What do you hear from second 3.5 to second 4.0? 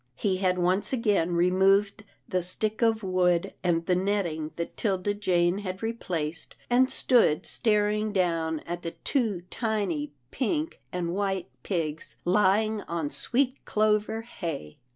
and the